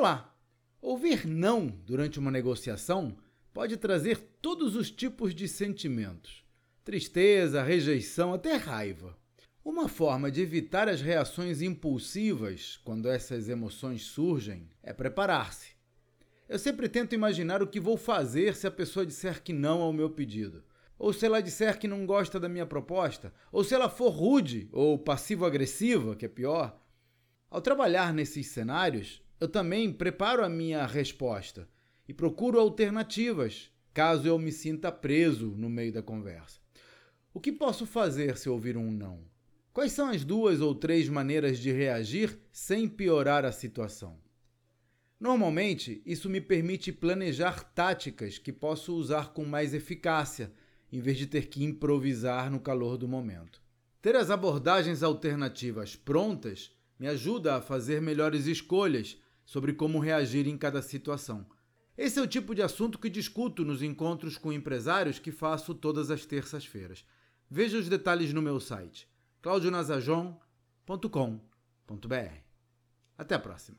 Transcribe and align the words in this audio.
Olá! 0.00 0.34
Ouvir 0.80 1.26
não 1.26 1.66
durante 1.66 2.18
uma 2.18 2.30
negociação 2.30 3.18
pode 3.52 3.76
trazer 3.76 4.16
todos 4.40 4.74
os 4.74 4.90
tipos 4.90 5.34
de 5.34 5.46
sentimentos: 5.46 6.42
tristeza, 6.82 7.62
rejeição, 7.62 8.32
até 8.32 8.56
raiva. 8.56 9.14
Uma 9.62 9.90
forma 9.90 10.30
de 10.30 10.40
evitar 10.40 10.88
as 10.88 11.02
reações 11.02 11.60
impulsivas 11.60 12.80
quando 12.82 13.10
essas 13.10 13.46
emoções 13.50 14.00
surgem 14.00 14.70
é 14.82 14.94
preparar-se. 14.94 15.72
Eu 16.48 16.58
sempre 16.58 16.88
tento 16.88 17.14
imaginar 17.14 17.62
o 17.62 17.66
que 17.66 17.78
vou 17.78 17.98
fazer 17.98 18.56
se 18.56 18.66
a 18.66 18.70
pessoa 18.70 19.04
disser 19.04 19.42
que 19.42 19.52
não 19.52 19.82
ao 19.82 19.92
meu 19.92 20.08
pedido. 20.08 20.64
Ou 20.98 21.12
se 21.12 21.26
ela 21.26 21.42
disser 21.42 21.78
que 21.78 21.86
não 21.86 22.06
gosta 22.06 22.40
da 22.40 22.48
minha 22.48 22.64
proposta, 22.64 23.34
ou 23.52 23.62
se 23.62 23.74
ela 23.74 23.90
for 23.90 24.08
rude 24.08 24.66
ou 24.72 24.98
passivo-agressiva, 24.98 26.16
que 26.16 26.24
é 26.24 26.28
pior. 26.28 26.80
Ao 27.50 27.60
trabalhar 27.60 28.14
nesses 28.14 28.46
cenários, 28.46 29.22
eu 29.40 29.48
também 29.48 29.90
preparo 29.90 30.44
a 30.44 30.48
minha 30.48 30.84
resposta 30.86 31.66
e 32.06 32.12
procuro 32.12 32.60
alternativas, 32.60 33.70
caso 33.94 34.28
eu 34.28 34.38
me 34.38 34.52
sinta 34.52 34.92
preso 34.92 35.54
no 35.56 35.70
meio 35.70 35.92
da 35.92 36.02
conversa. 36.02 36.60
O 37.32 37.40
que 37.40 37.50
posso 37.50 37.86
fazer 37.86 38.36
se 38.36 38.50
ouvir 38.50 38.76
um 38.76 38.92
não? 38.92 39.24
Quais 39.72 39.92
são 39.92 40.10
as 40.10 40.24
duas 40.24 40.60
ou 40.60 40.74
três 40.74 41.08
maneiras 41.08 41.58
de 41.58 41.72
reagir 41.72 42.38
sem 42.52 42.86
piorar 42.86 43.44
a 43.46 43.52
situação? 43.52 44.18
Normalmente, 45.18 46.02
isso 46.04 46.28
me 46.28 46.40
permite 46.40 46.92
planejar 46.92 47.62
táticas 47.62 48.36
que 48.36 48.52
posso 48.52 48.94
usar 48.94 49.32
com 49.32 49.44
mais 49.44 49.72
eficácia, 49.72 50.52
em 50.92 51.00
vez 51.00 51.16
de 51.16 51.26
ter 51.26 51.46
que 51.46 51.62
improvisar 51.62 52.50
no 52.50 52.60
calor 52.60 52.98
do 52.98 53.06
momento. 53.06 53.62
Ter 54.02 54.16
as 54.16 54.28
abordagens 54.28 55.02
alternativas 55.02 55.94
prontas 55.94 56.74
me 56.98 57.06
ajuda 57.06 57.56
a 57.56 57.62
fazer 57.62 58.02
melhores 58.02 58.46
escolhas 58.46 59.18
sobre 59.44 59.72
como 59.72 59.98
reagir 59.98 60.46
em 60.46 60.56
cada 60.56 60.82
situação. 60.82 61.46
Esse 61.96 62.18
é 62.18 62.22
o 62.22 62.26
tipo 62.26 62.54
de 62.54 62.62
assunto 62.62 62.98
que 62.98 63.10
discuto 63.10 63.64
nos 63.64 63.82
encontros 63.82 64.38
com 64.38 64.52
empresários 64.52 65.18
que 65.18 65.30
faço 65.30 65.74
todas 65.74 66.10
as 66.10 66.24
terças-feiras. 66.24 67.04
Veja 67.48 67.78
os 67.78 67.88
detalhes 67.88 68.32
no 68.32 68.40
meu 68.40 68.60
site 68.60 69.08
claudionazajon.com.br. 69.42 72.34
Até 73.18 73.34
a 73.34 73.38
próxima. 73.38 73.78